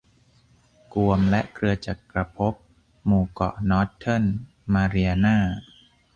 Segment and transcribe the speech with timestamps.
[0.93, 2.53] กวมและเครือจักรภพ
[3.05, 4.23] หมู่เกาะนอร์ธเทิร์น
[4.73, 5.37] มาเรียนา